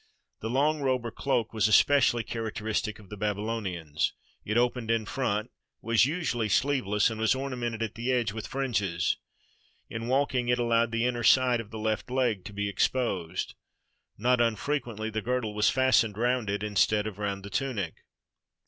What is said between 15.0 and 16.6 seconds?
the girdle was fastened round 480 HOW .ASSYRIANS AND BABYLONIANS